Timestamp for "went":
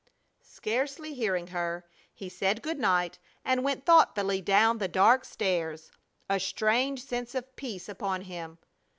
3.63-3.85